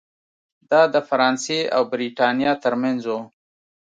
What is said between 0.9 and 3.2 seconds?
د فرانسې او برېټانیا ترمنځ و.